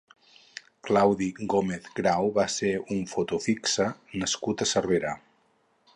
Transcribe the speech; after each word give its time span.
Claudi 0.87 1.27
Gómez 1.55 1.85
Grau 1.99 2.31
va 2.39 2.47
ser 2.55 2.71
un 2.97 3.05
foto 3.13 3.41
fixa 3.47 3.89
nascut 4.25 4.65
a 4.67 4.71
Cervera. 4.75 5.17